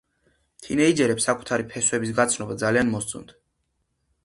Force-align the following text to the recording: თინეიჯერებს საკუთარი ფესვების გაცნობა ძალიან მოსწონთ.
თინეიჯერებს 0.67 1.27
საკუთარი 1.29 1.67
ფესვების 1.75 2.15
გაცნობა 2.21 2.59
ძალიან 2.65 2.93
მოსწონთ. 2.97 3.37